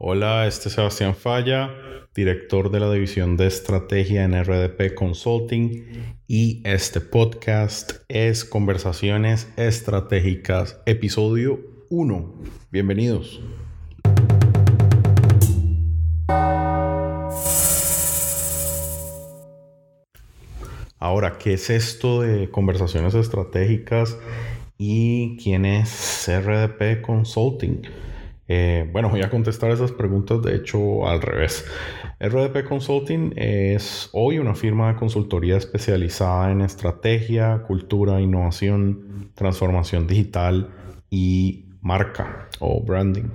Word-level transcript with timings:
Hola, 0.00 0.46
este 0.46 0.68
es 0.68 0.76
Sebastián 0.76 1.16
Falla, 1.16 1.74
director 2.14 2.70
de 2.70 2.78
la 2.78 2.88
división 2.88 3.36
de 3.36 3.48
estrategia 3.48 4.22
en 4.22 4.32
RDP 4.32 4.94
Consulting 4.94 6.14
y 6.28 6.62
este 6.62 7.00
podcast 7.00 7.94
es 8.06 8.44
Conversaciones 8.44 9.52
Estratégicas, 9.56 10.80
episodio 10.86 11.58
1. 11.90 12.32
Bienvenidos. 12.70 13.40
Ahora, 21.00 21.38
¿qué 21.38 21.54
es 21.54 21.70
esto 21.70 22.22
de 22.22 22.48
conversaciones 22.52 23.16
estratégicas 23.16 24.16
y 24.78 25.36
quién 25.42 25.64
es 25.64 26.30
RDP 26.30 27.00
Consulting? 27.02 27.82
Eh, 28.48 28.88
bueno, 28.90 29.10
voy 29.10 29.20
a 29.20 29.28
contestar 29.28 29.70
esas 29.70 29.92
preguntas 29.92 30.42
de 30.42 30.56
hecho 30.56 31.06
al 31.06 31.20
revés. 31.20 31.66
RDP 32.18 32.64
Consulting 32.66 33.34
es 33.36 34.08
hoy 34.12 34.38
una 34.38 34.54
firma 34.54 34.88
de 34.88 34.96
consultoría 34.96 35.58
especializada 35.58 36.50
en 36.50 36.62
estrategia, 36.62 37.62
cultura, 37.66 38.20
innovación, 38.20 39.30
transformación 39.34 40.06
digital 40.06 40.70
y 41.10 41.66
marca 41.82 42.48
o 42.58 42.82
branding. 42.82 43.28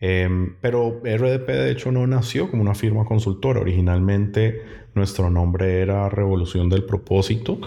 Em, 0.00 0.56
pero 0.60 1.00
RDP 1.04 1.48
de 1.48 1.70
hecho 1.70 1.92
no 1.92 2.06
nació 2.06 2.50
como 2.50 2.62
una 2.62 2.74
firma 2.74 3.04
consultora. 3.04 3.60
Originalmente 3.60 4.62
nuestro 4.94 5.28
nombre 5.28 5.80
era 5.82 6.08
Revolución 6.08 6.70
del 6.70 6.84
Propósito 6.84 7.60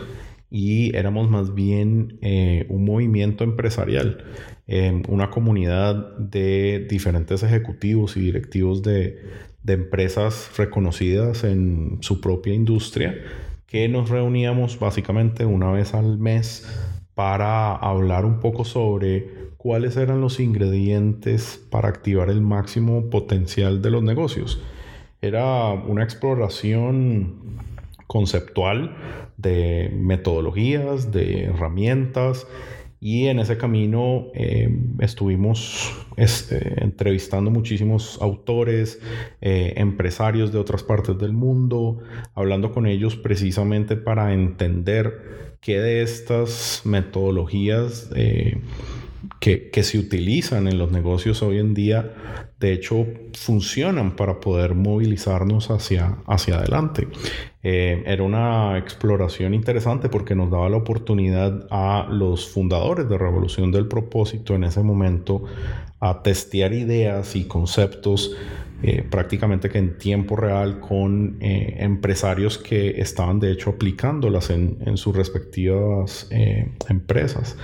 y 0.50 0.96
éramos 0.96 1.30
más 1.30 1.54
bien 1.54 2.18
eh, 2.22 2.66
un 2.70 2.86
movimiento 2.86 3.44
empresarial, 3.44 4.26
eh, 4.68 5.02
una 5.08 5.30
comunidad 5.30 6.18
de 6.18 6.88
diferentes 6.90 7.44
ejecutivos 7.44 8.18
y 8.18 8.22
directivos 8.22 8.82
de, 8.82 9.20
de 9.64 9.74
empresas 9.74 10.52
reconocidas 10.58 11.44
en 11.44 11.98
su 12.02 12.22
propia 12.22 12.54
industria 12.54 13.16
que 13.70 13.88
nos 13.88 14.10
reuníamos 14.10 14.80
básicamente 14.80 15.46
una 15.46 15.72
vez 15.72 15.94
al 15.94 16.18
mes 16.18 16.68
para 17.14 17.76
hablar 17.76 18.26
un 18.26 18.40
poco 18.40 18.66
sobre 18.66 19.52
cuáles 19.58 19.96
eran 19.98 20.22
los 20.22 20.40
ingredientes 20.40 21.62
para 21.70 21.90
activar 21.90 22.30
el 22.30 22.42
máximo 22.42 23.10
potencial 23.10 23.82
de 23.82 23.92
los 23.92 24.02
negocios. 24.02 24.62
Era 25.22 25.72
una 25.74 26.04
exploración 26.04 27.60
conceptual 28.10 28.98
de 29.38 29.92
metodologías, 29.94 31.12
de 31.12 31.44
herramientas. 31.44 32.48
Y 33.00 33.28
en 33.28 33.40
ese 33.40 33.56
camino 33.56 34.26
eh, 34.34 34.68
estuvimos 35.00 35.96
este, 36.18 36.84
entrevistando 36.84 37.52
muchísimos 37.52 38.18
autores, 38.20 39.00
eh, 39.42 39.76
empresarios 39.78 40.52
de 40.52 40.58
otras 40.58 40.82
partes 40.82 41.20
del 41.20 41.34
mundo, 41.34 42.00
hablando 42.34 42.72
con 42.72 42.88
ellos 42.88 43.16
precisamente 43.16 43.96
para 43.96 44.34
entender 44.34 45.58
qué 45.62 45.80
de 45.80 46.02
estas 46.02 46.82
metodologías 46.86 48.10
eh, 48.16 48.58
que, 49.40 49.84
se 49.84 49.98
utilizan 49.98 50.68
en 50.68 50.78
los 50.78 50.92
negocios 50.92 51.42
hoy 51.42 51.60
en 51.60 51.74
día, 51.74 52.14
de 52.60 52.74
hecho, 52.74 53.06
funcionan 53.34 54.16
para 54.16 54.40
poder 54.40 54.76
movilizarnos 54.76 55.72
hacia, 55.72 56.18
hacia 56.28 56.58
adelante. 56.58 57.08
Eh, 57.64 58.04
era 58.06 58.24
una 58.24 58.78
exploración 58.78 59.54
interesante 59.54 60.10
porque 60.10 60.36
nos 60.36 60.50
daba 60.50 60.70
la 60.70 60.78
oportunidad 60.78 61.68
a 61.72 62.08
los 62.10 62.50
fundadores 62.50 63.10
de 63.10 63.18
Revolución 63.18 63.72
del 63.72 63.88
Propósito 63.88 64.56
en 64.56 64.64
ese 64.64 64.82
momento 64.82 65.44
a 66.00 66.22
testear 66.22 66.74
ideas 66.74 67.36
y 67.36 67.46
conceptos 67.46 68.36
eh, 68.82 69.04
prácticamente 69.10 69.70
que 69.70 69.78
en 69.78 69.98
tiempo 69.98 70.38
real 70.38 70.80
con 70.80 71.38
eh, 71.42 71.76
empresarios 71.80 72.58
que 72.58 73.02
estaban 73.02 73.42
de 73.42 73.52
hecho 73.52 73.72
aplicándolas 73.72 74.52
en, 74.52 74.78
en 74.86 74.96
sus 74.96 75.14
respectivas 75.14 76.30
empresas. 76.88 77.58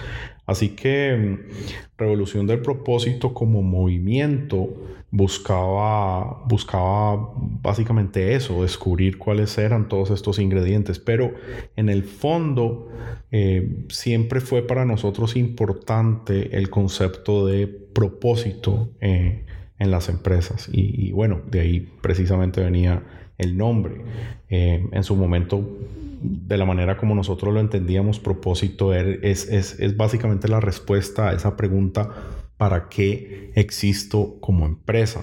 Así 0.46 0.70
que 0.70 1.16
mm, 1.16 1.98
Revolución 1.98 2.48
del 2.48 2.62
Propósito 2.62 3.34
como 3.34 3.62
movimiento 3.62 4.70
buscaba, 5.12 6.44
buscaba 6.48 7.32
básicamente 7.38 8.36
eso, 8.36 8.64
descubrir 8.64 9.18
cuáles 9.18 9.58
eran 9.58 9.88
todos 9.88 10.12
estos 10.12 10.40
ingredientes, 10.40 11.00
pero 11.00 11.34
en 11.78 11.88
el 11.90 12.04
fondo 12.04 12.90
eh, 13.32 13.86
siempre 13.90 14.42
fue 14.42 14.62
para 14.62 14.84
nosotros 14.86 15.38
importante 15.38 16.58
el 16.58 16.70
concepto 16.70 17.46
de 17.48 17.68
propósito 17.68 18.90
eh, 19.00 19.46
en 19.80 19.92
las 19.92 20.10
empresas. 20.10 20.70
Y, 20.72 21.12
bueno, 21.12 21.42
de 21.50 21.60
ahí 21.62 21.90
precisamente 22.02 22.62
venía 22.62 23.04
el 23.38 23.58
nombre. 23.58 23.96
Eh, 24.50 24.84
en 24.92 25.04
su 25.04 25.16
momento 25.16 25.78
de 26.22 26.58
la 26.58 26.66
manera 26.66 26.98
como 26.98 27.16
nosotros 27.16 27.54
lo 27.54 27.60
entendíamos, 27.60 28.20
propósito 28.20 28.94
er, 28.94 29.20
es, 29.24 29.48
es, 29.50 29.80
es, 29.80 29.96
básicamente 29.98 30.48
la 30.48 30.60
respuesta 30.60 31.30
a 31.30 31.34
esa 31.34 31.56
pregunta, 31.56 32.10
¿para 32.58 32.90
qué 32.90 33.52
existo 33.56 34.38
como 34.40 34.66
empresa? 34.66 35.22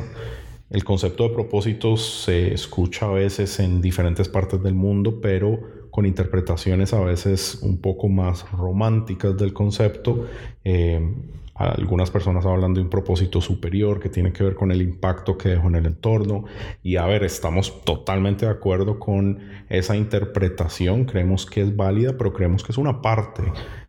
El 0.70 0.84
concepto 0.84 1.24
de 1.24 1.34
propósito 1.34 1.96
se 1.96 2.54
escucha 2.54 3.06
a 3.06 3.12
veces 3.12 3.58
en 3.60 3.82
diferentes 3.82 4.28
partes 4.28 4.62
del 4.62 4.74
mundo, 4.74 5.20
pero 5.20 5.60
con 5.92 6.06
interpretaciones 6.06 6.94
a 6.94 7.00
veces 7.00 7.60
un 7.62 7.76
poco 7.76 8.08
más 8.08 8.50
románticas 8.50 9.36
del 9.36 9.52
concepto. 9.52 10.26
Eh, 10.64 11.00
algunas 11.54 12.10
personas 12.10 12.46
hablan 12.46 12.72
de 12.72 12.80
un 12.80 12.88
propósito 12.88 13.42
superior 13.42 14.00
que 14.00 14.08
tiene 14.08 14.32
que 14.32 14.42
ver 14.42 14.54
con 14.54 14.72
el 14.72 14.80
impacto 14.80 15.36
que 15.36 15.50
dejó 15.50 15.68
en 15.68 15.74
el 15.76 15.86
entorno. 15.86 16.44
Y 16.82 16.96
a 16.96 17.04
ver, 17.04 17.24
estamos 17.24 17.84
totalmente 17.84 18.46
de 18.46 18.52
acuerdo 18.52 18.98
con 18.98 19.40
esa 19.68 19.94
interpretación. 19.94 21.04
Creemos 21.04 21.44
que 21.44 21.60
es 21.60 21.76
válida, 21.76 22.16
pero 22.16 22.32
creemos 22.32 22.64
que 22.64 22.72
es 22.72 22.78
una 22.78 23.02
parte 23.02 23.42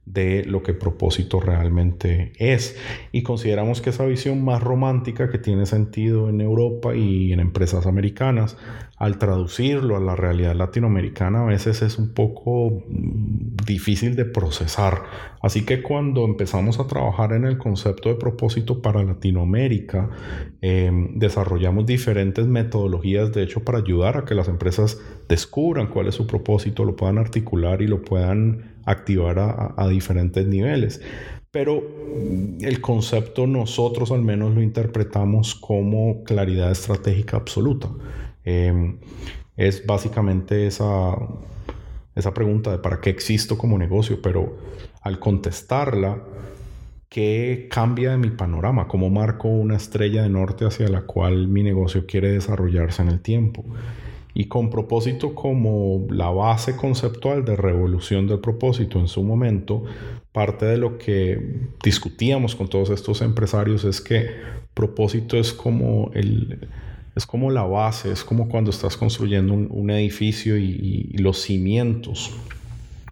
de 0.05 0.43
lo 0.43 0.61
que 0.61 0.73
propósito 0.73 1.39
realmente 1.39 2.33
es. 2.37 2.77
Y 3.13 3.23
consideramos 3.23 3.81
que 3.81 3.91
esa 3.91 4.05
visión 4.05 4.43
más 4.43 4.61
romántica 4.61 5.29
que 5.29 5.37
tiene 5.37 5.65
sentido 5.65 6.29
en 6.29 6.41
Europa 6.41 6.95
y 6.95 7.31
en 7.31 7.39
empresas 7.39 7.87
americanas, 7.87 8.57
al 9.03 9.17
traducirlo 9.17 9.97
a 9.97 9.99
la 9.99 10.15
realidad 10.15 10.55
latinoamericana 10.55 11.41
a 11.41 11.45
veces 11.45 11.81
es 11.81 11.97
un 11.97 12.13
poco 12.13 12.85
mm, 12.87 13.57
difícil 13.65 14.15
de 14.15 14.23
procesar. 14.23 15.03
Así 15.41 15.65
que 15.65 15.81
cuando 15.81 16.23
empezamos 16.23 16.79
a 16.79 16.87
trabajar 16.87 17.33
en 17.33 17.43
el 17.43 17.57
concepto 17.57 18.07
de 18.07 18.15
propósito 18.15 18.81
para 18.81 19.03
Latinoamérica, 19.03 20.09
em, 20.61 21.19
desarrollamos 21.19 21.85
diferentes 21.85 22.47
metodologías, 22.47 23.33
de 23.33 23.43
hecho, 23.43 23.65
para 23.65 23.79
ayudar 23.79 24.15
a 24.15 24.23
que 24.23 24.35
las 24.35 24.47
empresas 24.47 25.01
descubran 25.27 25.87
cuál 25.87 26.07
es 26.07 26.15
su 26.15 26.25
propósito, 26.25 26.85
lo 26.85 26.95
puedan 26.95 27.17
articular 27.17 27.81
y 27.81 27.87
lo 27.87 28.03
puedan 28.03 28.71
activar 28.85 29.37
a, 29.37 29.87
diferentes 29.89 30.47
niveles. 30.47 31.01
Pero 31.51 31.81
mm, 31.81 32.63
el 32.63 32.79
concepto 32.79 33.47
nosotros 33.47 34.13
al 34.13 34.21
menos 34.21 34.55
lo 34.55 34.61
interpretamos 34.61 35.55
como 35.55 36.23
claridad 36.23 36.71
estratégica 36.71 37.35
absoluta. 37.35 37.89
Em, 38.45 38.97
es 39.57 39.85
básicamente 39.85 40.67
esa, 40.67 41.15
esa 42.15 42.33
pregunta 42.33 42.71
de 42.71 42.79
para 42.79 42.99
qué 43.01 43.09
existo 43.09 43.57
como 43.57 43.77
negocio, 43.77 44.21
pero 44.21 44.57
al 45.01 45.19
contestarla, 45.19 46.23
¿qué 47.09 47.67
cambia 47.69 48.11
de 48.11 48.17
mi 48.17 48.29
panorama? 48.29 48.87
¿Cómo 48.87 49.09
marco 49.09 49.47
una 49.47 49.75
estrella 49.75 50.23
de 50.23 50.29
norte 50.29 50.65
hacia 50.65 50.87
la 50.87 51.01
cual 51.01 51.47
mi 51.47 51.63
negocio 51.63 52.05
quiere 52.05 52.31
desarrollarse 52.31 53.01
en 53.01 53.09
el 53.09 53.21
tiempo? 53.21 53.63
y 54.33 54.45
con 54.45 54.69
propósito 54.69 55.35
como 55.35 56.07
la 56.09 56.29
base 56.29 56.75
conceptual 56.75 57.45
de 57.45 57.55
revolución 57.55 58.27
del 58.27 58.39
propósito 58.39 58.99
en 58.99 59.07
su 59.07 59.23
momento, 59.23 59.83
parte 60.31 60.65
de 60.65 60.77
lo 60.77 60.97
que 60.97 61.69
discutíamos 61.83 62.55
con 62.55 62.67
todos 62.67 62.89
estos 62.89 63.21
empresarios 63.21 63.83
es 63.83 64.01
que 64.01 64.31
propósito 64.73 65.37
es 65.37 65.53
como 65.53 66.09
el 66.13 66.67
es 67.15 67.25
como 67.25 67.51
la 67.51 67.63
base, 67.63 68.11
es 68.11 68.23
como 68.23 68.49
cuando 68.49 68.71
estás 68.71 68.97
construyendo 68.97 69.53
un, 69.53 69.89
edificio 69.91 70.57
y, 70.57 71.15
los 71.17 71.41
cimientos 71.41 72.31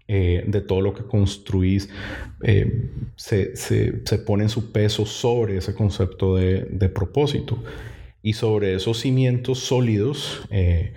eh, 0.08 0.44
de 0.46 0.60
todo 0.60 0.80
lo 0.80 0.92
que 0.92 1.04
construís 1.04 1.88
eh, 2.42 2.90
se, 3.16 3.56
se, 3.56 4.04
se 4.04 4.18
ponen 4.18 4.48
su 4.48 4.72
peso 4.72 5.06
sobre 5.06 5.56
ese 5.58 5.74
concepto 5.74 6.36
de, 6.36 6.66
de 6.70 6.88
propósito. 6.88 7.62
Y 8.24 8.34
sobre 8.34 8.74
esos 8.74 9.00
cimientos 9.00 9.58
sólidos, 9.58 10.42
eh, 10.50 10.92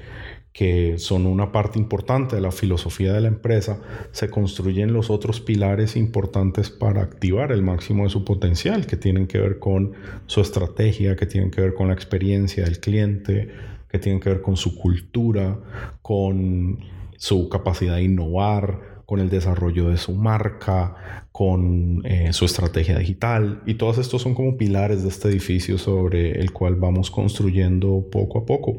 que 0.55 0.97
son 0.99 1.25
una 1.25 1.51
parte 1.51 1.77
importante 1.77 2.37
de 2.37 2.41
la 2.41 2.49
filosofía 2.49 3.11
de 3.11 3.19
la 3.19 3.27
empresa, 3.27 3.81
se 4.13 4.29
construyen 4.29 4.93
los 4.93 5.09
otros 5.09 5.41
pilares 5.41 5.97
importantes 5.97 6.69
para 6.69 7.01
activar 7.01 7.51
el 7.51 7.61
máximo 7.61 8.05
de 8.05 8.09
su 8.09 8.23
potencial, 8.23 8.85
que 8.87 8.95
tienen 8.95 9.27
que 9.27 9.37
ver 9.37 9.59
con 9.59 9.91
su 10.27 10.39
estrategia, 10.39 11.17
que 11.17 11.25
tienen 11.25 11.51
que 11.51 11.59
ver 11.59 11.73
con 11.73 11.89
la 11.89 11.93
experiencia 11.93 12.63
del 12.63 12.79
cliente, 12.79 13.49
que 13.89 13.99
tienen 13.99 14.21
que 14.21 14.29
ver 14.29 14.41
con 14.41 14.55
su 14.55 14.77
cultura, 14.77 15.59
con 16.01 16.79
su 17.17 17.49
capacidad 17.49 17.95
de 17.95 18.03
innovar, 18.03 18.94
con 19.05 19.19
el 19.19 19.29
desarrollo 19.29 19.89
de 19.89 19.97
su 19.97 20.13
marca, 20.13 21.27
con 21.31 22.01
eh, 22.05 22.33
su 22.33 22.45
estrategia 22.45 22.97
digital. 22.97 23.61
Y 23.65 23.75
todos 23.75 23.97
estos 23.97 24.21
son 24.21 24.33
como 24.33 24.57
pilares 24.57 25.03
de 25.03 25.09
este 25.09 25.27
edificio 25.27 25.77
sobre 25.77 26.39
el 26.39 26.51
cual 26.51 26.75
vamos 26.75 27.11
construyendo 27.11 28.07
poco 28.11 28.39
a 28.39 28.45
poco. 28.45 28.77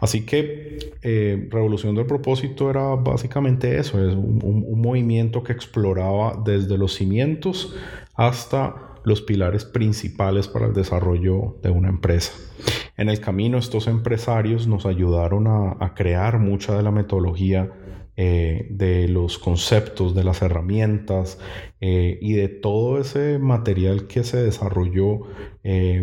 Así 0.00 0.26
que 0.26 0.92
eh, 1.02 1.48
Revolución 1.50 1.94
del 1.94 2.06
Propósito 2.06 2.70
era 2.70 2.94
básicamente 2.96 3.78
eso, 3.78 4.04
es 4.06 4.14
un 4.14 4.80
movimiento 4.80 5.42
que 5.42 5.52
exploraba 5.52 6.42
desde 6.44 6.76
los 6.76 6.94
cimientos 6.94 7.74
hasta 8.14 8.88
los 9.04 9.22
pilares 9.22 9.64
principales 9.64 10.48
para 10.48 10.66
el 10.66 10.74
desarrollo 10.74 11.56
de 11.62 11.70
una 11.70 11.88
empresa. 11.88 12.32
En 12.96 13.08
el 13.08 13.20
camino 13.20 13.58
estos 13.58 13.86
empresarios 13.86 14.66
nos 14.66 14.84
ayudaron 14.86 15.46
a, 15.46 15.94
crear 15.94 16.38
mucha 16.38 16.76
de 16.76 16.82
la 16.82 16.90
metodología 16.90 17.70
eh, 18.20 18.66
de 18.68 19.06
los 19.06 19.38
conceptos, 19.38 20.12
de 20.12 20.24
las 20.24 20.42
herramientas 20.42 21.38
eh, 21.80 22.18
y 22.20 22.32
de 22.32 22.48
todo 22.48 23.00
ese 23.00 23.38
material 23.38 24.08
que 24.08 24.24
se 24.24 24.42
desarrolló 24.42 25.20
eh, 25.62 26.02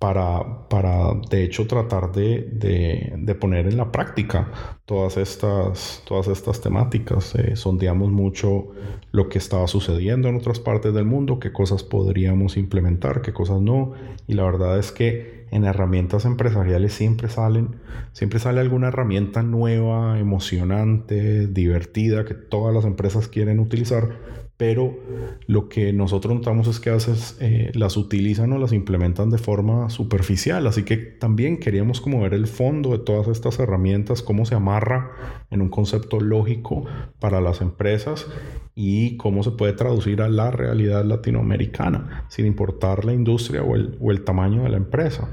para, 0.00 0.66
para, 0.68 1.14
de 1.30 1.44
hecho, 1.44 1.68
tratar 1.68 2.10
de, 2.10 2.48
de, 2.50 3.34
poner 3.36 3.68
en 3.68 3.76
la 3.76 3.92
práctica 3.92 4.50
todas 4.86 5.18
estas, 5.18 6.02
todas 6.04 6.26
estas 6.26 6.60
temáticas. 6.60 7.32
sondeamos 7.54 8.10
mucho 8.10 8.72
lo 9.12 9.28
que 9.28 9.38
estaba 9.38 9.68
sucediendo 9.68 10.28
en 10.28 10.34
otras 10.34 10.58
partes 10.58 10.94
del 10.94 11.04
mundo, 11.04 11.38
qué 11.38 11.52
cosas 11.52 11.84
podríamos 11.84 12.56
implementar, 12.56 13.22
qué 13.22 13.32
cosas 13.32 13.60
no. 13.60 13.92
Y 14.26 14.34
la 14.34 14.42
verdad 14.42 14.80
es 14.80 14.90
que 14.90 15.35
en 15.50 15.64
herramientas 15.64 16.24
empresariales 16.24 16.92
siempre 16.92 17.28
salen, 17.28 17.76
siempre 18.12 18.38
sale 18.38 18.60
alguna 18.60 18.88
herramienta 18.88 19.42
nueva, 19.42 20.18
emocionante, 20.18 21.46
divertida, 21.46 22.24
que 22.24 22.34
todas 22.34 22.74
las 22.74 22.84
empresas 22.84 23.28
quieren 23.28 23.60
utilizar 23.60 24.45
pero 24.56 24.98
lo 25.46 25.68
que 25.68 25.92
nosotros 25.92 26.34
notamos 26.34 26.66
es 26.66 26.80
que 26.80 26.90
a 26.90 26.94
veces 26.94 27.36
eh, 27.40 27.70
las 27.74 27.96
utilizan 27.96 28.52
o 28.52 28.58
las 28.58 28.72
implementan 28.72 29.28
de 29.30 29.38
forma 29.38 29.90
superficial, 29.90 30.66
así 30.66 30.82
que 30.82 30.96
también 30.96 31.58
queríamos 31.58 32.00
como 32.00 32.20
ver 32.20 32.32
el 32.32 32.46
fondo 32.46 32.90
de 32.90 32.98
todas 32.98 33.28
estas 33.28 33.58
herramientas, 33.58 34.22
cómo 34.22 34.46
se 34.46 34.54
amarra 34.54 35.10
en 35.50 35.60
un 35.60 35.68
concepto 35.68 36.20
lógico 36.20 36.86
para 37.20 37.40
las 37.40 37.60
empresas 37.60 38.26
y 38.74 39.16
cómo 39.18 39.42
se 39.42 39.50
puede 39.50 39.74
traducir 39.74 40.22
a 40.22 40.28
la 40.28 40.50
realidad 40.50 41.04
latinoamericana, 41.04 42.24
sin 42.28 42.46
importar 42.46 43.04
la 43.04 43.12
industria 43.12 43.62
o 43.62 43.74
el, 43.74 43.96
o 44.00 44.10
el 44.10 44.24
tamaño 44.24 44.62
de 44.62 44.70
la 44.70 44.76
empresa. 44.78 45.28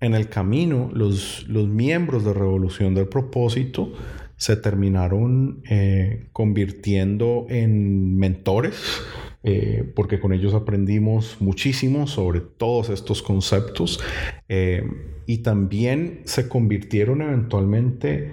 En 0.00 0.14
el 0.14 0.28
camino, 0.28 0.90
los, 0.92 1.48
los 1.48 1.66
miembros 1.66 2.24
de 2.24 2.32
Revolución 2.32 2.94
del 2.94 3.08
Propósito 3.08 3.92
se 4.38 4.56
terminaron 4.56 5.62
eh, 5.68 6.28
convirtiendo 6.32 7.46
en 7.50 8.16
mentores, 8.16 9.02
eh, 9.42 9.92
porque 9.94 10.20
con 10.20 10.32
ellos 10.32 10.54
aprendimos 10.54 11.36
muchísimo 11.40 12.06
sobre 12.06 12.40
todos 12.40 12.88
estos 12.88 13.20
conceptos 13.20 14.00
eh, 14.48 14.84
y 15.26 15.38
también 15.38 16.22
se 16.24 16.48
convirtieron 16.48 17.20
eventualmente 17.20 18.32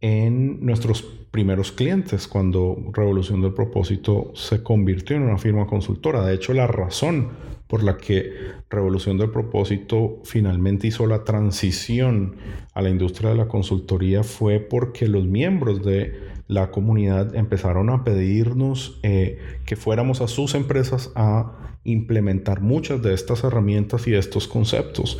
en 0.00 0.64
nuestros 0.64 1.02
primeros 1.30 1.72
clientes 1.72 2.28
cuando 2.28 2.76
Revolución 2.92 3.40
del 3.40 3.54
Propósito 3.54 4.32
se 4.34 4.62
convirtió 4.62 5.16
en 5.16 5.22
una 5.22 5.38
firma 5.38 5.66
consultora. 5.66 6.24
De 6.24 6.34
hecho, 6.34 6.52
la 6.52 6.66
razón 6.66 7.30
por 7.74 7.82
la 7.82 7.96
que 7.96 8.30
Revolución 8.70 9.18
del 9.18 9.30
Propósito 9.30 10.20
finalmente 10.22 10.86
hizo 10.86 11.08
la 11.08 11.24
transición 11.24 12.36
a 12.72 12.80
la 12.82 12.88
industria 12.88 13.30
de 13.30 13.34
la 13.34 13.48
consultoría 13.48 14.22
fue 14.22 14.60
porque 14.60 15.08
los 15.08 15.26
miembros 15.26 15.84
de 15.84 16.12
la 16.46 16.70
comunidad 16.70 17.34
empezaron 17.34 17.90
a 17.90 18.04
pedirnos 18.04 19.00
eh, 19.02 19.38
que 19.66 19.74
fuéramos 19.74 20.20
a 20.20 20.28
sus 20.28 20.54
empresas 20.54 21.10
a 21.16 21.80
implementar 21.82 22.60
muchas 22.60 23.02
de 23.02 23.12
estas 23.12 23.42
herramientas 23.42 24.06
y 24.06 24.14
estos 24.14 24.46
conceptos. 24.46 25.18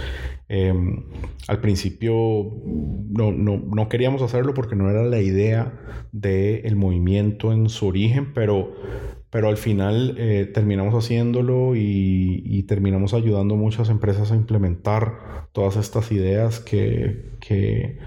Em, 0.49 1.03
al 1.49 1.61
principio 1.61 2.15
no, 3.11 3.33
no, 3.33 3.89
queríamos 3.89 4.23
hacerlo 4.23 4.55
porque 4.55 4.77
no 4.77 4.89
era 4.89 5.03
la 5.03 5.21
idea 5.21 6.06
del 6.12 6.77
movimiento 6.77 7.53
en 7.53 7.69
su 7.69 7.89
origen, 7.89 8.33
pero 8.33 8.77
pero 9.34 9.48
al 9.48 9.56
final 9.56 10.14
eh, 10.16 10.48
terminamos 10.54 10.94
haciéndolo 10.94 11.75
y, 11.75 12.62
terminamos 12.69 13.14
ayudando 13.14 13.56
muchas 13.56 13.88
empresas 13.88 14.31
a 14.31 14.36
implementar 14.36 15.48
todas 15.50 15.75
estas 15.75 16.12
ideas 16.12 16.60
que, 16.60 17.98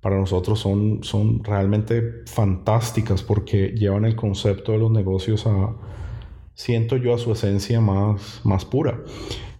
para 0.00 0.16
nosotros 0.16 0.60
son, 0.60 1.02
son 1.02 1.42
realmente 1.42 2.22
fantásticas 2.26 3.24
porque 3.24 3.74
llevan 3.76 4.04
el 4.04 4.14
concepto 4.14 4.70
de 4.70 4.78
los 4.78 4.92
negocios 4.92 5.48
a, 5.48 5.74
siento 6.54 6.96
yo, 6.96 7.14
a 7.14 7.18
su 7.18 7.32
esencia 7.32 7.80
más, 7.80 8.40
más 8.44 8.64
pura. 8.64 9.00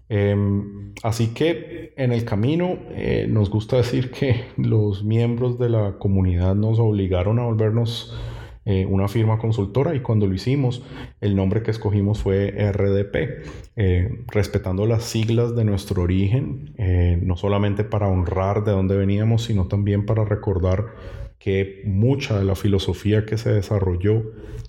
Em, 0.08 0.94
así 1.02 1.34
que 1.34 1.92
en 1.96 2.12
el 2.12 2.24
camino 2.24 2.78
eh, 2.90 3.26
nos 3.28 3.50
gusta 3.50 3.78
decir 3.78 4.12
que 4.12 4.44
los 4.56 5.02
miembros 5.02 5.58
de 5.58 5.70
la 5.70 5.98
comunidad 5.98 6.54
nos 6.54 6.78
obligaron 6.78 7.40
a 7.40 7.46
volvernos 7.46 8.14
eh, 8.68 8.84
una 8.84 9.06
firma 9.06 9.38
consultora 9.38 9.94
y 9.94 10.00
cuando 10.00 10.26
lo 10.26 10.34
hicimos 10.34 10.82
el 11.20 11.36
nombre 11.36 11.62
que 11.62 11.70
escogimos 11.70 12.20
fue 12.20 12.50
RDP, 12.50 13.46
eh, 13.76 14.24
respetando 14.26 14.86
las 14.86 15.04
siglas 15.04 15.54
de 15.54 15.64
nuestro 15.64 16.02
origen, 16.02 16.74
eh, 16.76 17.16
no 17.22 17.36
solamente 17.36 17.84
para 17.84 18.08
honrar 18.08 18.64
de 18.64 18.72
dónde 18.72 18.96
veníamos, 18.96 19.44
sino 19.44 19.68
también 19.68 20.04
para 20.04 20.24
recordar 20.24 20.86
que 21.38 21.82
mucha 21.84 22.36
de 22.36 22.44
la 22.44 22.56
filosofía 22.56 23.24
que 23.24 23.38
se 23.38 23.52
desarrolló 23.52 24.24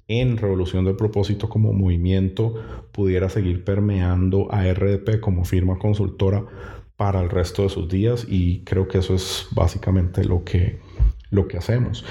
en 0.08 0.38
Revolución 0.38 0.86
del 0.86 0.96
Propósito 0.96 1.50
como 1.50 1.74
movimiento 1.74 2.54
pudiera 2.92 3.30
seguir 3.30 3.64
permeando 3.64 4.48
a 4.52 4.72
RDP 4.72 5.20
como 5.20 5.44
firma 5.44 5.80
consultora 5.80 6.46
para 6.98 7.20
el 7.22 7.32
resto 7.32 7.64
de 7.64 7.70
sus 7.70 7.90
días 7.90 8.28
y 8.30 8.60
creo 8.60 8.88
que 8.88 9.00
eso 9.00 9.16
es 9.16 9.48
básicamente 9.56 10.24
lo 10.24 10.44
que, 10.44 10.78
lo 11.32 11.48
que 11.48 11.58
hacemos. 11.58 12.06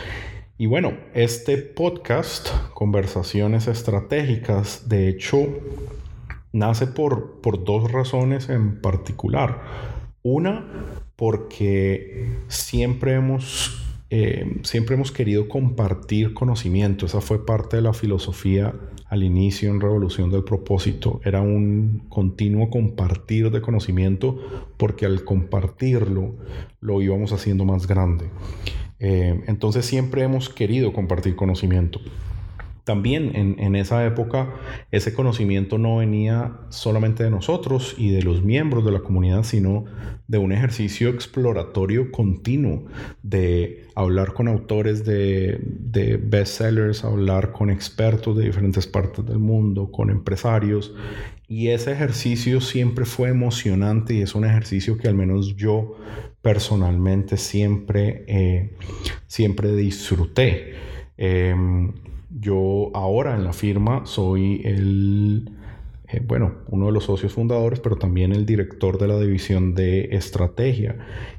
Y 0.59 0.65
bueno, 0.65 0.95
este 1.13 1.59
podcast, 1.59 2.49
Conversaciones 2.73 3.69
Estratégicas, 3.69 4.89
de 4.89 5.11
hecho, 5.11 5.49
nace 6.51 6.87
por, 6.87 7.43
por 7.43 7.63
dos 7.63 7.93
razones 7.93 8.49
en 8.49 8.81
particular. 8.81 9.61
Una, 10.23 10.67
porque 11.15 12.39
siempre 12.49 13.13
hemos, 13.17 13.85
eh, 14.09 14.61
siempre 14.63 14.95
hemos 14.95 15.13
querido 15.13 15.47
compartir 15.47 16.33
conocimiento. 16.33 17.05
Esa 17.05 17.21
fue 17.21 17.45
parte 17.45 17.77
de 17.77 17.83
la 17.83 17.93
filosofía 17.93 18.75
al 19.11 19.25
inicio 19.25 19.69
en 19.69 19.83
Revolución 19.83 20.31
del 20.31 20.43
Propósito. 20.43 21.21
Era 21.23 21.43
un 21.43 22.05
continuo 22.09 22.71
compartir 22.71 23.51
de 23.51 23.61
conocimiento 23.61 24.39
porque 24.79 25.05
al 25.05 25.23
compartirlo 25.23 26.35
lo 26.81 27.03
íbamos 27.03 27.35
haciendo 27.35 27.67
más 27.67 27.87
grande. 27.87 28.31
Eh, 28.99 29.43
entonces 29.47 29.85
siempre 29.87 30.23
hemos 30.23 30.49
querido 30.49 30.93
compartir 30.93 31.37
conocimiento. 31.37 32.01
También 32.87 33.33
en, 33.35 33.75
esa 33.75 34.07
época 34.07 34.55
ese 34.93 35.13
conocimiento 35.13 35.77
no 35.77 35.97
venía 35.97 36.53
solamente 36.69 37.25
de 37.25 37.33
nosotros 37.33 37.97
y 37.99 38.13
de 38.13 38.23
los 38.23 38.45
miembros 38.45 38.85
de 38.85 38.93
la 38.93 39.01
comunidad, 39.01 39.43
sino 39.43 39.87
de 40.29 40.39
un 40.39 40.53
ejercicio 40.53 41.09
exploratorio 41.09 42.13
continuo 42.13 42.87
de 43.25 43.89
hablar 43.97 44.35
con 44.35 44.47
autores 44.47 45.05
de, 45.05 45.59
de 45.65 46.17
bestsellers, 46.17 47.03
hablar 47.03 47.51
con 47.51 47.71
expertos 47.71 48.37
de 48.37 48.45
diferentes 48.45 48.87
partes 48.87 49.27
del 49.27 49.41
mundo, 49.41 49.91
con 49.91 50.09
empresarios. 50.09 50.95
Y 51.49 51.71
ese 51.71 51.91
ejercicio 51.91 52.61
siempre 52.61 53.05
fue 53.05 53.31
emocionante 53.31 54.15
y 54.15 54.23
es 54.23 54.37
un 54.37 54.45
ejercicio 54.45 54.97
que 54.97 55.09
al 55.09 55.17
menos 55.17 55.57
yo 55.57 55.97
personalmente 56.41 57.37
siempre, 57.37 58.25
eh, 58.29 58.77
siempre 59.27 59.75
disfruté. 59.75 60.75
Em, 61.17 61.93
yo 62.39 62.91
ahora 62.95 63.35
en 63.35 63.45
la 63.45 63.53
firma 63.53 64.05
soy 64.05 64.61
el, 64.65 65.51
eh, 66.09 66.21
bueno, 66.25 66.55
uno 66.69 66.87
de 66.87 66.93
los 66.93 67.05
socios 67.05 67.33
fundadores, 67.33 67.81
pero 67.81 67.97
también 67.97 68.33
el 68.33 68.47
director 68.47 68.99
de 68.99 69.09
la 69.09 69.19
división 69.19 69.75
de 69.75 70.09
estrategia. 70.13 70.97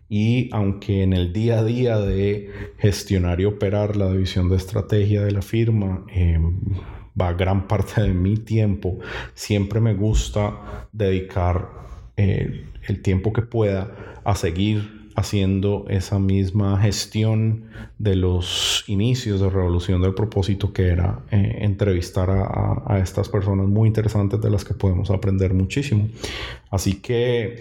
Y 0.10 0.50
aunque 0.54 1.04
en 1.04 1.14
el 1.14 1.34
día 1.34 1.60
a 1.60 1.64
día 1.64 2.00
de 2.00 2.50
gestionar 2.78 3.40
y 3.42 3.46
operar 3.46 3.96
la 3.96 4.12
división 4.12 4.50
de 4.50 4.56
estrategia 4.56 5.24
de 5.24 5.32
la 5.32 5.42
firma, 5.42 6.06
em, 6.14 6.60
va 7.20 7.34
gran 7.34 7.68
parte 7.68 8.02
de 8.02 8.14
mi 8.14 8.38
tiempo, 8.38 9.00
siempre 9.34 9.80
me 9.80 9.94
gusta 9.94 10.88
dedicar 10.92 11.70
eh, 12.16 12.66
el 12.88 13.02
tiempo 13.02 13.34
que 13.34 13.42
pueda 13.42 14.20
a 14.24 14.36
seguir 14.36 14.97
haciendo 15.18 15.86
esa 15.90 16.20
misma 16.20 16.80
gestión 16.80 17.64
de 17.98 18.16
los 18.16 18.84
inicios 18.86 19.42
de 19.42 19.50
Revolución 19.50 20.00
del 20.00 20.14
Propósito, 20.14 20.72
que 20.72 20.90
era 20.90 21.22
eh, 21.32 21.58
entrevistar 21.62 22.30
a, 22.30 23.00
estas 23.00 23.28
personas 23.28 23.68
muy 23.68 23.88
interesantes 23.88 24.40
de 24.40 24.52
las 24.52 24.64
que 24.64 24.76
podemos 24.76 25.10
aprender 25.10 25.56
muchísimo. 25.56 26.08
Así 26.70 27.02
que 27.02 27.60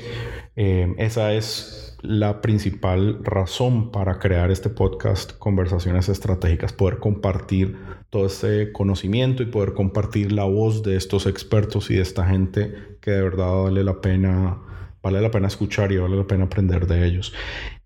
eh, 0.54 0.94
esa 0.98 1.32
es 1.32 1.96
la 2.02 2.42
principal 2.42 3.24
razón 3.24 3.90
para 3.90 4.18
crear 4.18 4.50
este 4.50 4.68
podcast 4.68 5.32
Conversaciones 5.38 6.10
Estratégicas, 6.10 6.74
poder 6.74 6.98
compartir 6.98 7.78
todo 8.10 8.26
este 8.26 8.70
conocimiento 8.70 9.42
y 9.42 9.46
poder 9.46 9.72
compartir 9.72 10.30
la 10.30 10.44
voz 10.44 10.82
de 10.82 10.96
estos 10.96 11.24
expertos 11.24 11.90
y 11.90 11.94
de 11.94 12.02
esta 12.02 12.26
gente 12.26 12.98
que 13.00 13.12
de 13.12 13.22
verdad 13.22 13.62
vale 13.62 13.82
la 13.82 14.02
pena, 14.02 14.58
vale 15.06 15.20
la 15.20 15.30
pena 15.30 15.46
escuchar 15.46 15.92
y 15.92 15.98
vale 15.98 16.16
la 16.16 16.26
pena 16.26 16.44
aprender 16.46 16.88
de 16.88 17.06
ellos. 17.06 17.32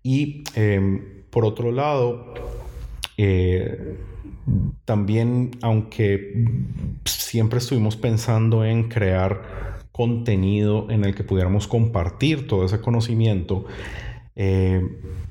Y 0.01 0.43
em, 0.55 1.23
por 1.29 1.45
otro 1.45 1.71
lado, 1.71 2.33
eh, 3.15 3.95
también, 4.85 5.51
aunque 5.61 6.45
siempre 7.05 7.59
estuvimos 7.59 7.95
pensando 7.95 8.65
en 8.65 8.89
crear 8.89 9.83
contenido 9.91 10.89
en 10.89 11.05
el 11.05 11.13
que 11.13 11.23
pudiéramos 11.23 11.67
compartir 11.67 12.47
todo 12.47 12.65
ese 12.65 12.81
conocimiento, 12.81 13.65
eh, 14.35 14.81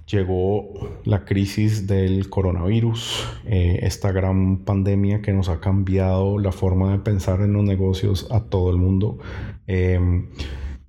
llegó 0.07 0.73
la 1.05 1.25
crisis 1.25 1.89
del 1.89 2.31
coronavirus, 2.31 3.27
eh, 3.47 3.81
esta 3.83 4.13
gran 4.13 4.59
pandemia 4.59 5.23
que 5.23 5.33
nos 5.33 5.49
ha 5.49 5.59
cambiado 5.59 6.39
la 6.39 6.53
forma 6.53 6.93
de 6.93 6.99
pensar 6.99 7.41
en 7.41 7.55
los 7.55 7.65
negocios 7.65 8.29
a 8.31 8.45
todo 8.45 8.71
el 8.71 8.77
mundo, 8.77 9.19
em, 9.67 10.29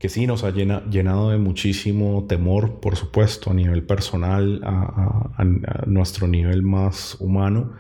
que 0.02 0.10
sí 0.10 0.26
nos 0.26 0.44
ha 0.44 0.50
llenado 0.52 1.30
de 1.30 1.38
muchísimo 1.38 2.26
temor, 2.28 2.80
por 2.80 2.96
supuesto, 2.96 3.52
a 3.52 3.54
nivel 3.54 3.84
personal, 3.84 4.60
a 4.64 5.44
nuestro 5.86 6.28
nivel 6.28 6.64
más 6.64 7.16
humano 7.20 7.74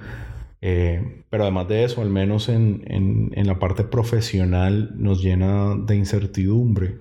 eh, 0.62 1.24
pero 1.32 1.44
además 1.44 1.68
de 1.68 1.84
eso, 1.84 2.01
al 2.01 2.10
menos 2.10 2.48
en, 2.48 3.32
la 3.36 3.58
parte 3.58 3.84
profesional, 3.84 4.92
nos 4.96 5.22
llena 5.22 5.75
de 5.75 5.96
incertidumbre. 5.96 7.00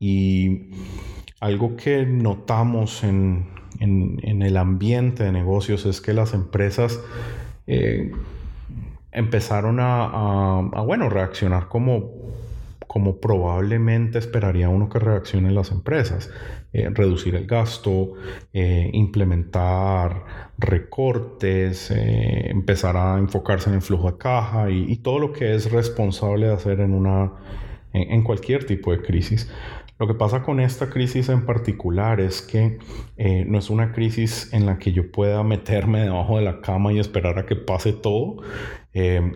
Y 0.00 0.70
algo 1.40 1.76
que 1.76 2.04
notamos 2.04 3.04
en, 3.04 3.46
el 3.80 4.56
ambiente 4.56 5.24
de 5.24 5.32
negocios 5.32 5.86
es 5.86 6.00
que 6.00 6.12
las 6.12 6.34
empresas 6.34 7.00
eh, 7.68 8.10
empezaron 9.12 9.78
a, 9.80 10.82
bueno, 10.84 11.08
reaccionar 11.08 11.68
como 11.68 12.10
como 12.88 13.20
probablemente 13.20 14.18
esperaría 14.18 14.68
uno 14.68 14.88
que 14.88 14.98
reaccionen 14.98 15.54
las 15.54 15.70
empresas. 15.70 16.30
Eh, 16.70 16.90
reducir 16.90 17.34
el 17.34 17.46
gasto, 17.46 18.12
eh, 18.52 18.90
implementar 18.92 20.50
recortes, 20.58 21.90
eh, 21.90 22.50
empezar 22.50 22.94
a 22.94 23.16
enfocarse 23.16 23.70
en 23.70 23.76
el 23.76 23.80
flujo 23.80 24.12
de 24.12 24.18
caja 24.18 24.70
y, 24.70 24.96
todo 24.96 25.18
lo 25.18 25.32
que 25.32 25.54
es 25.54 25.72
responsable 25.72 26.48
de 26.48 26.52
hacer 26.52 26.80
en, 26.80 26.92
una, 26.92 27.32
en, 27.94 28.22
cualquier 28.22 28.66
tipo 28.66 28.92
de 28.92 29.00
crisis. 29.00 29.50
Lo 29.98 30.06
que 30.06 30.12
pasa 30.12 30.42
con 30.42 30.60
esta 30.60 30.90
crisis 30.90 31.30
en 31.30 31.46
particular 31.46 32.20
es 32.20 32.42
que 32.42 32.78
no 33.46 33.58
es 33.58 33.70
una 33.70 33.92
crisis 33.92 34.52
en 34.52 34.66
la 34.66 34.78
que 34.78 34.92
yo 34.92 35.10
pueda 35.10 35.42
meterme 35.42 36.00
debajo 36.04 36.36
de 36.36 36.44
la 36.44 36.60
cama 36.60 36.92
y 36.92 36.98
esperar 36.98 37.38
a 37.38 37.46
que 37.46 37.56
pase 37.56 37.94
todo. 37.94 38.42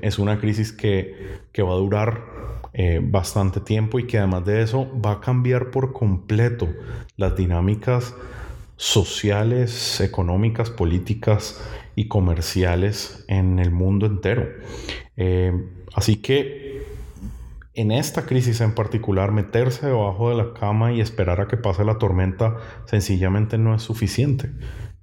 Es 0.02 0.19
una 0.19 0.38
crisis 0.40 0.73
que, 0.73 1.40
va 1.59 1.73
a 1.73 1.76
durar 1.76 2.25
eh, 2.73 3.00
bastante 3.02 3.61
tiempo 3.61 3.99
y 3.99 4.07
que 4.07 4.19
además 4.19 4.45
de 4.45 4.62
eso 4.62 4.88
va 5.00 5.12
a 5.12 5.21
cambiar 5.21 5.71
por 5.71 5.92
completo 5.92 6.69
las 7.16 7.37
dinámicas 7.37 8.14
sociales, 8.76 10.00
económicas, 10.00 10.71
políticas 10.71 11.62
y 11.95 12.09
comerciales 12.09 13.25
en 13.28 13.59
el 13.59 13.71
mundo 13.71 14.07
entero. 14.07 14.49
Eh, 15.16 15.52
así 15.95 16.16
que 16.16 16.73
en 17.75 17.90
esta 17.90 18.26
crisis 18.26 18.61
en 18.61 18.75
particular, 18.75 19.33
meterse 19.33 19.87
debajo 19.87 20.28
de 20.28 20.37
la 20.37 20.52
cama 20.52 20.92
y 20.92 21.00
esperar 21.00 21.40
a 21.40 21.49
que 21.49 21.57
pase 21.57 21.85
la 21.85 21.97
tormenta 21.97 22.57
sencillamente 22.85 23.57
no 23.57 23.75
es 23.75 23.83
suficiente. 23.83 24.50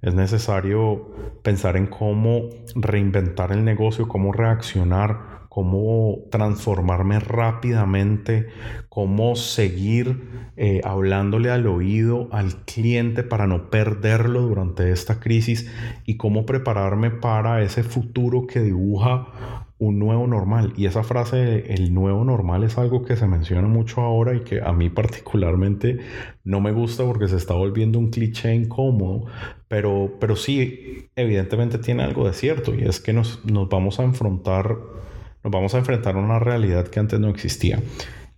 Es 0.02 0.14
necesario 0.14 1.10
pensar 1.42 1.76
en 1.76 1.86
cómo 1.86 2.48
reinventar 2.74 3.52
el 3.52 3.64
negocio, 3.64 4.08
cómo 4.08 4.32
reaccionar 4.32 5.40
cómo 5.50 6.20
transformarme 6.30 7.18
rápidamente, 7.18 8.46
cómo 8.88 9.34
seguir 9.34 10.52
eh, 10.56 10.80
hablándole 10.84 11.50
al 11.50 11.66
oído 11.66 12.28
al 12.30 12.64
cliente 12.64 13.24
para 13.24 13.48
no 13.48 13.68
perderlo 13.68 14.42
durante 14.42 14.92
esta 14.92 15.18
crisis 15.18 15.68
y 16.06 16.16
cómo 16.16 16.46
prepararme 16.46 17.10
para 17.10 17.62
ese 17.62 17.82
futuro 17.82 18.46
que 18.46 18.60
dibuja 18.60 19.26
un 19.80 19.98
nuevo 19.98 20.28
normal. 20.28 20.72
Y 20.76 20.86
esa 20.86 21.02
frase, 21.02 21.74
el 21.74 21.92
nuevo 21.92 22.24
normal, 22.24 22.62
es 22.62 22.78
algo 22.78 23.02
que 23.02 23.16
se 23.16 23.26
menciona 23.26 23.66
mucho 23.66 24.02
ahora 24.02 24.36
y 24.36 24.40
que 24.40 24.60
a 24.62 24.72
mí 24.72 24.88
particularmente 24.88 25.98
no 26.44 26.60
me 26.60 26.70
gusta 26.70 27.04
porque 27.04 27.26
se 27.26 27.36
está 27.36 27.54
volviendo 27.54 27.98
un 27.98 28.10
cliché 28.10 28.54
incómodo, 28.54 29.26
pero, 29.70 30.16
pero 30.18 30.34
sí, 30.34 31.10
evidentemente 31.14 31.78
tiene 31.78 32.02
algo 32.02 32.26
de 32.26 32.32
cierto 32.32 32.74
y 32.74 32.82
es 32.82 32.98
que 32.98 33.12
nos, 33.12 33.44
nos 33.44 33.68
vamos 33.68 34.00
a 34.00 34.02
enfrentar 34.02 34.76
nos 35.44 35.52
vamos 35.52 35.76
a 35.76 35.78
enfrentar 35.78 36.16
a 36.16 36.18
una 36.18 36.40
realidad 36.40 36.88
que 36.88 36.98
antes 36.98 37.20
no 37.20 37.28
existía 37.28 37.80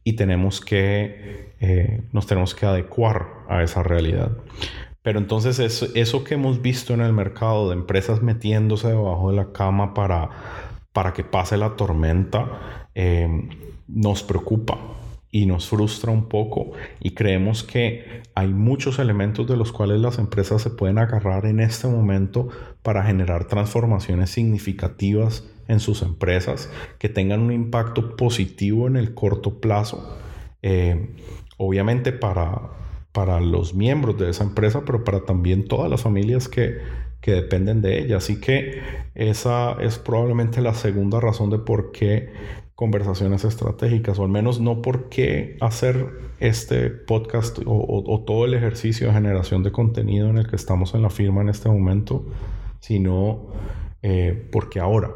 y 0.05 0.13
tenemos 0.13 0.61
que, 0.61 1.55
eh, 1.59 2.03
nos 2.13 2.27
tenemos 2.27 2.55
que 2.55 2.67
adecuar 2.67 3.29
a 3.49 3.63
esa 3.63 3.83
realidad. 3.83 4.33
Pero 5.01 5.19
entonces 5.19 5.59
eso, 5.59 5.87
eso, 5.95 6.23
que 6.23 6.35
hemos 6.35 6.61
visto 6.61 6.93
en 6.93 7.01
el 7.01 7.15
mercado 7.15 7.71
de 7.71 7.77
empresas 7.77 8.21
metiéndose 8.21 8.89
debajo 8.89 9.31
de 9.31 9.37
la 9.37 9.53
cama 9.53 9.95
para, 9.95 10.29
para 10.93 11.15
que 11.15 11.25
pase 11.25 11.57
la 11.57 11.77
tormenta, 11.77 12.89
eh, 12.95 13.49
nos 13.89 14.23
preocupa 14.23 14.79
y 15.35 15.47
nos 15.47 15.69
frustra 15.69 16.13
un 16.13 16.29
poco 16.29 16.73
y 17.01 17.15
creemos 17.15 17.65
que 17.65 18.23
hay 18.35 18.49
muchos 18.49 18.99
elementos 18.99 19.49
de 19.49 19.57
los 19.57 19.73
cuales 19.73 19.99
las 19.99 20.19
empresas 20.19 20.61
se 20.61 20.71
pueden 20.71 20.99
agarrar 20.99 21.47
en 21.47 21.59
este 21.59 21.89
momento 21.89 22.49
para 22.83 23.03
generar 23.03 23.47
transformaciones 23.47 24.31
significativas 24.31 25.49
en 25.69 25.81
sus 25.81 26.03
empresas 26.03 26.71
que 26.99 27.09
tengan 27.09 27.41
un 27.41 27.53
impacto 27.53 28.15
positivo 28.15 28.87
en 28.87 28.97
el 28.97 29.15
corto 29.15 29.59
plazo. 29.59 30.19
Eh, 30.61 31.09
obviamente 31.57 32.13
para, 32.13 32.71
para 33.13 33.41
los 33.41 33.75
miembros 33.75 34.19
de 34.19 34.29
esa 34.29 34.45
empresa, 34.45 34.83
pero 34.85 35.03
para 35.03 35.25
también 35.25 35.67
todas 35.67 35.91
las 35.91 36.03
familias 36.03 36.49
que, 36.49 36.79
que 37.23 37.33
dependen 37.33 37.81
de 37.81 38.01
ella. 38.01 38.19
Así 38.19 38.39
que 38.39 38.83
esa 39.15 39.73
es 39.81 39.99
probablemente 39.99 40.61
la 40.61 40.75
segunda 40.75 41.21
razón 41.21 41.49
de 41.49 41.59
por 41.59 41.91
qué 41.93 42.33
conversaciones 42.83 43.45
estratégicas, 43.45 44.19
o 44.19 44.25
al 44.25 44.29
menos 44.29 44.59
no 44.59 44.83
por 44.83 45.09
qué 45.09 45.57
hacer 45.61 46.09
este 46.41 46.91
podcast 46.91 47.61
o, 47.65 48.25
todo 48.27 48.45
el 48.45 48.55
ejercicio 48.55 49.07
de 49.07 49.13
generación 49.13 49.63
de 49.63 49.71
contenido 49.71 50.29
en 50.29 50.39
el 50.39 50.49
que 50.49 50.57
estamos 50.57 50.93
en 50.97 51.03
la 51.03 51.09
firma 51.09 51.43
en 51.43 51.49
este 51.49 51.69
momento, 51.69 52.27
sino 52.81 53.47
eh, 54.03 54.49
porque 54.51 54.81
ahora. 54.81 55.13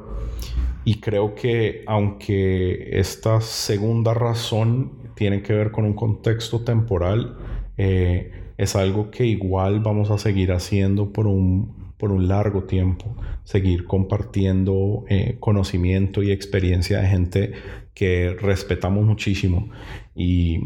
Y 0.84 1.00
creo 1.00 1.34
que 1.34 1.82
aunque 1.88 3.00
esta 3.00 3.40
segunda 3.40 4.14
razón 4.14 4.92
tiene 5.16 5.42
que 5.42 5.52
ver 5.52 5.72
con 5.72 5.86
un 5.86 5.94
contexto 5.94 6.60
temporal, 6.60 7.36
eh, 7.78 8.30
es 8.58 8.76
algo 8.76 9.10
que 9.10 9.26
igual 9.26 9.80
vamos 9.80 10.12
a 10.12 10.18
seguir 10.18 10.52
haciendo 10.52 11.12
por 11.12 11.26
un, 11.26 11.75
por 11.98 12.12
un 12.12 12.28
largo 12.28 12.64
tiempo, 12.64 13.16
seguir 13.44 13.84
compartiendo 13.84 15.04
eh, 15.08 15.36
conocimiento 15.40 16.22
y 16.22 16.30
experiencia 16.30 17.00
de 17.00 17.08
gente 17.08 17.52
que 17.94 18.36
respetamos 18.40 19.04
muchísimo 19.04 19.70
y 20.14 20.60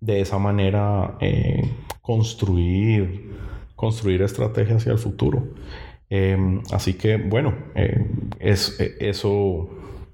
de 0.00 0.20
esa 0.20 0.38
manera 0.38 1.16
construir, 2.02 3.32
construir 3.74 4.22
estrategias 4.22 4.82
hacia 4.82 4.92
el 4.92 4.98
futuro. 4.98 5.54
Em, 6.08 6.62
así 6.70 6.94
que 6.94 7.16
bueno, 7.16 7.54
eh, 7.74 8.06
es, 8.38 8.78
eh, 8.78 8.96
eso, 9.00 9.68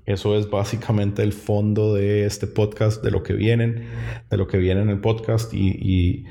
eso 0.06 0.38
es 0.38 0.48
básicamente 0.48 1.22
el 1.22 1.32
fondo 1.32 1.94
de 1.94 2.24
este 2.24 2.46
podcast, 2.46 3.04
de 3.04 3.10
lo 3.10 3.22
que 3.22 3.34
vienen, 3.34 3.88
de 4.30 4.36
lo 4.38 4.48
que 4.48 4.56
viene 4.56 4.80
en 4.80 4.88
el 4.88 5.00
podcast 5.00 5.52
y, 5.52 6.24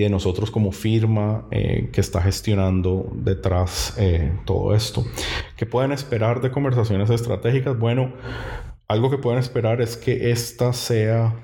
de 0.00 0.10
nosotros 0.10 0.50
como 0.50 0.72
firma 0.72 1.46
eh, 1.50 1.90
que 1.92 2.00
está 2.00 2.22
gestionando 2.22 3.10
detrás 3.14 3.96
todo 4.44 4.74
esto. 4.74 5.04
¿Qué 5.56 5.66
pueden 5.66 5.92
esperar 5.92 6.40
de 6.40 6.50
conversaciones 6.50 7.10
estratégicas? 7.10 7.78
Bueno, 7.78 8.12
algo 8.88 9.10
que 9.10 9.18
pueden 9.18 9.38
esperar 9.38 9.80
es 9.80 9.96
que 9.96 10.30
esta 10.30 10.72
sea 10.72 11.34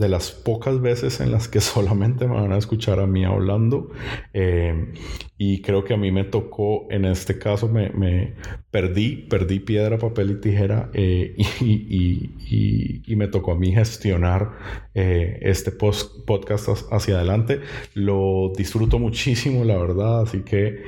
de 0.00 0.08
las 0.08 0.30
pocas 0.30 0.80
veces 0.80 1.20
en 1.20 1.30
las 1.30 1.46
que 1.46 1.60
solamente 1.60 2.26
me 2.26 2.34
van 2.34 2.52
a 2.52 2.58
escuchar 2.58 2.98
a 2.98 3.06
mí 3.06 3.24
hablando. 3.24 3.90
Eh, 4.32 4.92
y 5.38 5.62
creo 5.62 5.84
que 5.84 5.94
a 5.94 5.96
mí 5.96 6.10
me 6.10 6.24
tocó, 6.24 6.86
en 6.90 7.04
este 7.04 7.38
caso, 7.38 7.68
me, 7.68 8.34
perdí, 8.70 9.16
perdí 9.16 9.60
piedra, 9.60 9.98
papel 9.98 10.30
y 10.32 10.34
tijera 10.40 10.90
eh, 10.92 11.36
y, 11.60 13.14
me 13.16 13.28
tocó 13.28 13.52
a 13.52 13.54
mí 13.54 13.72
gestionar 13.72 14.52
eh, 14.94 15.38
este 15.42 15.72
podcast 15.72 16.68
hacia 16.90 17.16
adelante. 17.16 17.60
Lo 17.92 18.50
disfruto 18.56 18.98
muchísimo, 18.98 19.62
la 19.62 19.76
verdad, 19.76 20.22
así 20.22 20.40
que 20.40 20.82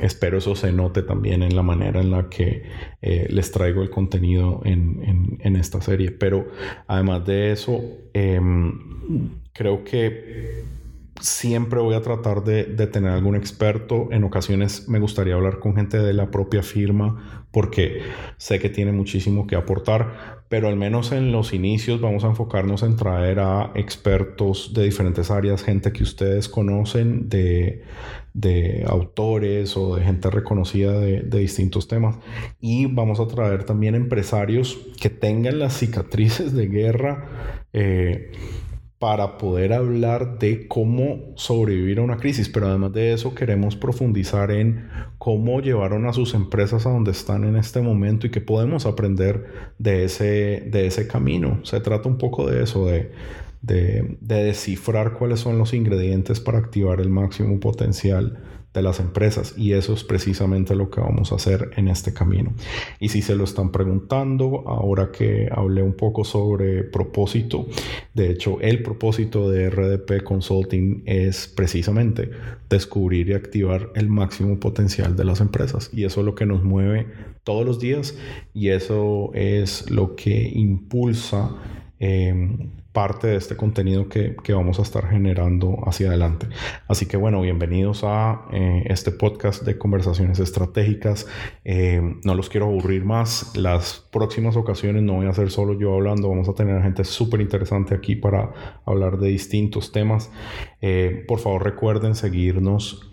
espero 0.00 0.38
eso 0.38 0.56
se 0.56 0.72
note 0.72 1.02
también 1.02 1.42
en 1.42 1.54
la 1.54 1.62
manera 1.62 2.00
en 2.00 2.10
la 2.10 2.30
que 2.30 2.62
les 3.02 3.50
traigo 3.50 3.82
el 3.82 3.90
contenido 3.90 4.62
en, 4.64 5.02
en, 5.04 5.38
en 5.42 5.56
esta 5.56 5.82
serie. 5.82 6.10
Pero 6.10 6.46
además 6.86 7.26
de 7.26 7.52
eso, 7.52 7.82
Em, 8.18 8.72
creo 9.52 9.84
que 9.84 10.64
siempre 11.20 11.80
voy 11.80 11.94
a 11.94 12.02
tratar 12.02 12.44
de, 12.44 12.64
tener 12.86 13.10
algún 13.10 13.36
experto. 13.36 14.08
En 14.10 14.24
ocasiones 14.24 14.88
me 14.88 14.98
gustaría 14.98 15.34
hablar 15.34 15.58
con 15.58 15.74
gente 15.74 15.98
de 15.98 16.12
la 16.12 16.30
propia 16.30 16.62
firma 16.62 17.46
porque 17.50 18.02
sé 18.36 18.58
que 18.58 18.68
tiene 18.68 18.92
muchísimo 18.92 19.46
que 19.46 19.56
aportar, 19.56 20.44
pero 20.48 20.68
al 20.68 20.76
menos 20.76 21.12
en 21.12 21.32
los 21.32 21.54
inicios 21.54 22.00
vamos 22.00 22.24
a 22.24 22.28
enfocarnos 22.28 22.82
en 22.82 22.96
traer 22.96 23.40
a 23.40 23.72
expertos 23.74 24.74
de 24.74 24.84
diferentes 24.84 25.30
áreas, 25.30 25.62
gente 25.62 25.90
que 25.92 26.02
ustedes 26.02 26.48
conocen 26.48 27.30
de, 27.30 27.82
autores 28.86 29.76
o 29.76 29.96
de 29.96 30.04
gente 30.04 30.28
reconocida 30.28 31.00
de, 31.00 31.22
distintos 31.22 31.88
temas. 31.88 32.18
Y 32.60 32.86
vamos 32.86 33.20
a 33.20 33.26
traer 33.26 33.64
también 33.64 33.94
empresarios 33.94 34.78
que 35.00 35.08
tengan 35.08 35.58
las 35.58 35.78
cicatrices 35.78 36.52
de 36.52 36.66
guerra. 36.66 37.64
Eh, 37.72 38.32
para 39.06 39.38
poder 39.38 39.72
hablar 39.72 40.40
de 40.40 40.66
cómo 40.66 41.32
sobrevivir 41.36 42.00
a 42.00 42.02
una 42.02 42.16
crisis, 42.16 42.48
pero 42.48 42.66
además 42.66 42.92
de 42.92 43.12
eso 43.12 43.36
queremos 43.36 43.76
profundizar 43.76 44.50
en 44.50 44.88
cómo 45.18 45.60
llevaron 45.60 46.06
a 46.06 46.12
sus 46.12 46.34
empresas 46.34 46.86
a 46.86 46.90
donde 46.90 47.12
están 47.12 47.44
en 47.44 47.54
este 47.54 47.80
momento 47.82 48.26
y 48.26 48.30
qué 48.30 48.40
podemos 48.40 48.84
aprender 48.84 49.46
de 49.78 50.02
ese, 50.02 50.64
de 50.72 50.88
ese 50.88 51.06
camino. 51.06 51.60
Se 51.62 51.78
trata 51.78 52.08
un 52.08 52.18
poco 52.18 52.50
de 52.50 52.64
eso, 52.64 52.86
de, 52.86 53.12
de 53.62 54.16
descifrar 54.42 55.12
cuáles 55.12 55.38
son 55.38 55.56
los 55.56 55.72
ingredientes 55.72 56.40
para 56.40 56.58
activar 56.58 57.00
el 57.00 57.08
máximo 57.08 57.60
potencial 57.60 58.42
de 58.76 58.82
las 58.82 59.00
empresas. 59.00 59.54
Y 59.56 59.72
eso 59.72 59.94
es 59.94 60.04
precisamente 60.04 60.74
lo 60.76 60.90
que 60.90 61.00
vamos 61.00 61.32
a 61.32 61.36
hacer 61.36 61.70
en 61.76 61.88
este 61.88 62.12
camino. 62.12 62.52
Y 63.00 63.08
si 63.08 63.22
se 63.22 63.34
lo 63.34 63.44
están 63.44 63.72
preguntando, 63.72 64.64
ahora 64.66 65.10
que 65.10 65.48
hablé 65.50 65.82
un 65.82 65.94
poco 65.94 66.24
sobre 66.24 66.84
propósito, 66.84 67.66
de 68.14 68.30
hecho 68.30 68.60
el 68.60 68.82
propósito 68.82 69.50
de 69.50 69.70
RDP 69.70 70.22
Consulting 70.22 71.02
es 71.06 71.48
precisamente 71.48 72.30
descubrir 72.68 73.30
y 73.30 73.32
activar 73.32 73.90
el 73.94 74.08
máximo 74.08 74.60
potencial 74.60 75.16
de 75.16 75.24
las 75.24 75.40
empresas. 75.40 75.90
Y 75.92 76.04
eso 76.04 76.20
es 76.20 76.26
lo 76.26 76.34
que 76.34 76.44
nos 76.44 76.62
mueve 76.62 77.06
todos 77.44 77.64
los 77.64 77.80
días. 77.80 78.14
Y 78.52 78.68
eso 78.68 79.30
es 79.32 79.90
lo 79.90 80.16
que 80.16 80.50
impulsa 80.54 81.56
eh, 81.98 82.68
parte 82.96 83.26
de 83.26 83.36
este 83.36 83.56
contenido 83.56 84.08
que, 84.08 84.34
vamos 84.54 84.78
a 84.78 84.82
estar 84.82 85.06
generando 85.10 85.76
hacia 85.86 86.08
adelante. 86.08 86.46
Así 86.88 87.04
que 87.04 87.18
bueno, 87.18 87.42
bienvenidos 87.42 88.04
a 88.04 88.46
eh, 88.54 88.84
este 88.86 89.10
podcast 89.10 89.64
de 89.64 89.76
conversaciones 89.76 90.38
estratégicas. 90.38 91.26
Eh, 91.62 92.00
no 92.24 92.34
los 92.34 92.48
quiero 92.48 92.68
aburrir 92.68 93.04
más. 93.04 93.54
Las 93.54 94.02
próximas 94.10 94.56
ocasiones 94.56 95.02
no 95.02 95.12
voy 95.12 95.26
a 95.26 95.34
ser 95.34 95.50
solo 95.50 95.78
yo 95.78 95.92
hablando, 95.92 96.30
vamos 96.30 96.48
a 96.48 96.54
tener 96.54 96.80
gente 96.80 97.04
súper 97.04 97.42
interesante 97.42 97.94
aquí 97.94 98.16
para 98.16 98.80
hablar 98.86 99.18
de 99.18 99.28
distintos 99.28 99.92
temas. 99.92 100.32
Eh, 100.80 101.22
por 101.28 101.38
favor 101.38 101.64
recuerden 101.64 102.14
seguirnos, 102.14 103.10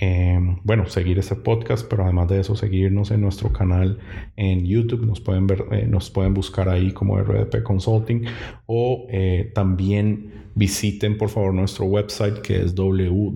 bueno, 0.63 0.85
seguir 0.85 1.19
este 1.19 1.35
podcast, 1.35 1.85
pero 1.89 2.03
además 2.03 2.29
de 2.29 2.39
eso 2.39 2.55
seguirnos 2.55 3.11
en 3.11 3.19
nuestro 3.19 3.51
canal 3.51 3.99
en 4.37 4.65
YouTube. 4.65 5.05
Nos 5.05 5.19
pueden 5.19 5.45
ver, 5.45 5.89
nos 5.89 6.09
pueden 6.09 6.33
buscar 6.33 6.69
ahí 6.69 6.93
como 6.93 7.17
RDP 7.17 7.63
Consulting 7.63 8.25
o 8.65 9.07
también 9.53 9.72
también 9.73 10.43
visiten 10.53 11.17
por 11.17 11.29
favor 11.29 11.51
nuestro 11.51 11.85
website 11.85 12.41
que 12.41 12.61
es 12.61 12.75
www.rdp.la. 12.75 13.33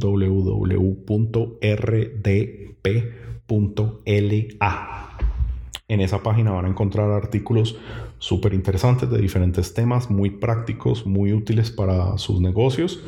En 5.89 6.01
esa 6.01 6.21
página 6.21 6.51
van 6.51 6.65
a 6.65 6.67
encontrar 6.67 7.09
artículos 7.09 7.75
súper 8.19 8.53
interesantes 8.53 9.09
de 9.09 9.17
diferentes 9.17 9.73
temas, 9.73 10.11
muy 10.11 10.29
prácticos, 10.29 11.07
muy 11.07 11.33
útiles 11.33 11.71
para 11.71 12.19
sus 12.19 12.39
negocios. 12.39 13.01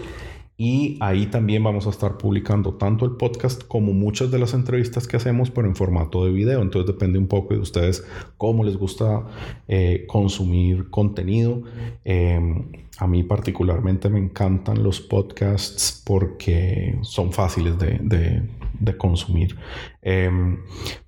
Y 0.61 0.97
ahí 0.99 1.27
también 1.27 1.63
vamos 1.63 1.87
a 1.87 1.89
estar 1.89 2.17
publicando 2.17 2.73
tanto 2.73 3.05
el 3.05 3.13
podcast 3.13 3.65
como 3.65 3.93
muchas 3.93 4.29
de 4.29 4.39
las 4.39 4.53
entrevistas 4.53 5.07
que 5.07 5.15
hacemos, 5.15 5.49
pero 5.49 5.69
en 5.69 5.75
formato 5.77 6.25
de 6.25 6.33
video. 6.33 6.61
Entonces 6.61 6.85
depende 6.85 7.17
un 7.17 7.27
poco 7.27 7.53
de 7.53 7.61
ustedes 7.61 8.05
cómo 8.35 8.65
les 8.65 8.75
gusta 8.75 9.25
eh, 9.69 10.03
consumir 10.05 10.89
contenido. 10.89 11.63
Em, 12.03 12.73
a 12.97 13.07
mí 13.07 13.23
particularmente 13.23 14.09
me 14.09 14.19
encantan 14.19 14.83
los 14.83 14.99
podcasts 14.99 16.03
porque 16.05 16.99
son 17.03 17.31
fáciles 17.31 17.79
de, 17.79 18.43
consumir. 18.97 19.55
Em, 20.01 20.57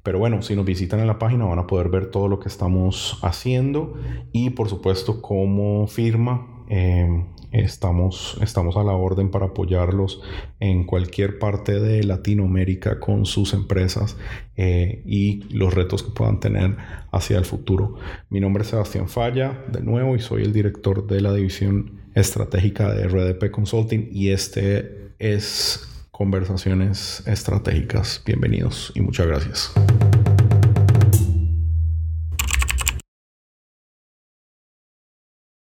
pero 0.01 0.17
bueno, 0.17 0.41
si 0.43 0.55
nos 0.55 0.63
visitan 0.63 1.01
en 1.01 1.07
la 1.07 1.19
página 1.19 1.43
van 1.43 1.59
a 1.59 1.67
poder 1.67 1.89
ver 1.89 2.05
todo 2.05 2.29
lo 2.29 2.39
que 2.39 2.47
estamos 2.47 3.19
haciendo 3.21 3.95
y 4.31 4.51
por 4.51 4.69
supuesto 4.69 5.21
como 5.21 5.87
firma. 5.87 6.47
Em, 6.73 7.25
Estamos, 7.51 8.37
estamos 8.41 8.77
a 8.77 8.83
la 8.83 8.93
orden 8.93 9.29
para 9.29 9.47
apoyarlos 9.47 10.21
en 10.61 10.85
cualquier 10.85 11.37
parte 11.37 11.81
de 11.81 12.01
Latinoamérica 12.01 13.01
con 13.01 13.25
sus 13.25 13.53
empresas 13.53 14.15
eh, 14.55 15.01
y 15.05 15.43
los 15.53 15.73
retos 15.73 16.01
que 16.01 16.11
puedan 16.11 16.39
tener 16.39 16.77
hacia 17.11 17.37
el 17.37 17.43
futuro. 17.43 17.95
Mi 18.29 18.39
nombre 18.39 18.63
es 18.63 18.69
Sebastián 18.69 19.09
Falla, 19.09 19.65
de 19.69 19.81
nuevo, 19.81 20.15
y 20.15 20.21
soy 20.21 20.43
el 20.43 20.53
director 20.53 21.05
de 21.07 21.19
la 21.19 21.33
división 21.33 21.99
estratégica 22.15 22.93
de 22.93 23.05
RDP 23.05 23.51
Consulting 23.51 24.07
y 24.13 24.29
este 24.29 25.11
es 25.19 26.07
Conversaciones 26.11 27.21
Estratégicas. 27.27 28.23
Bienvenidos 28.25 28.93
y 28.95 29.01
muchas 29.01 29.27
gracias. 29.27 29.73